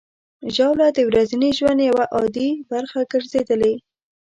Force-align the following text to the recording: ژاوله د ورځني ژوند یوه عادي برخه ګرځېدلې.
ژاوله 0.55 0.87
د 0.93 0.99
ورځني 1.09 1.49
ژوند 1.57 1.79
یوه 1.89 2.03
عادي 2.15 2.49
برخه 2.71 2.99
ګرځېدلې. 3.11 3.73